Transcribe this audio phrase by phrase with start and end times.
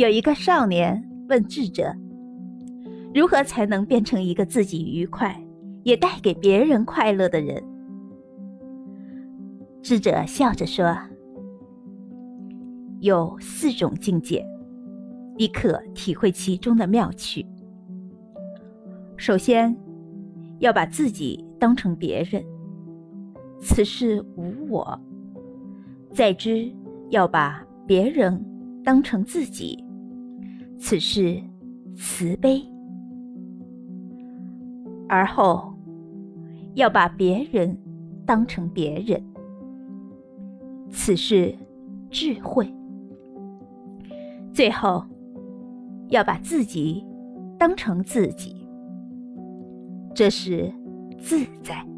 [0.00, 1.94] 有一个少年问智者
[3.14, 5.38] ：“如何才能变成一个自己愉快，
[5.82, 7.62] 也带给别人快乐的人？”
[9.84, 10.96] 智者笑着说
[13.00, 14.42] ：“有四种境界，
[15.36, 17.44] 你可体会其中的妙趣。
[19.18, 19.76] 首先，
[20.60, 22.42] 要把自己当成别人，
[23.60, 24.98] 此事无我；
[26.10, 26.72] 再之，
[27.10, 28.42] 要把别人
[28.82, 29.84] 当成自己。”
[30.82, 31.38] 此事
[31.94, 32.66] 慈悲，
[35.06, 35.74] 而后
[36.72, 37.78] 要把别人
[38.24, 39.22] 当成别人。
[40.88, 41.54] 此事
[42.08, 42.66] 智慧，
[44.54, 45.04] 最后
[46.08, 47.04] 要把自己
[47.58, 48.66] 当成自己。
[50.14, 50.72] 这是
[51.18, 51.89] 自在。